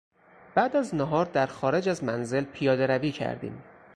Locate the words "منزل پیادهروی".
2.03-3.11